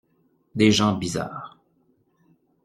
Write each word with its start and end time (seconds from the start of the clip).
Des 0.55 0.71
gens 0.71 0.95
bizarres. 0.97 1.59